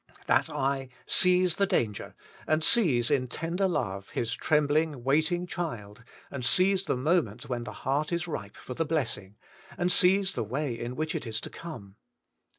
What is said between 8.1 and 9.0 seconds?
is ripe for the